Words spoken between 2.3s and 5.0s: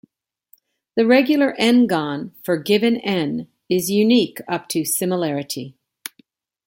for given "n", is unique up to